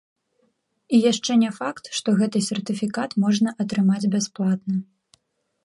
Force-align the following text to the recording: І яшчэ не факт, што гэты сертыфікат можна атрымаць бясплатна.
І 0.95 1.01
яшчэ 1.11 1.31
не 1.43 1.51
факт, 1.57 1.83
што 1.99 2.09
гэты 2.21 2.41
сертыфікат 2.49 3.15
можна 3.27 3.49
атрымаць 3.65 4.03
бясплатна. 4.17 4.75